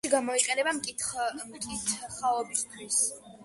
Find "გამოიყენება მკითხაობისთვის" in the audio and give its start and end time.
0.19-2.99